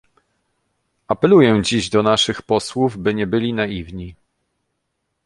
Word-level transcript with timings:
Apeluję 1.07 1.61
dziś 1.63 1.89
do 1.89 2.03
naszych 2.03 2.41
posłów, 2.41 2.97
by 2.97 3.13
nie 3.13 3.27
byli 3.27 3.53
naiwni 3.53 4.15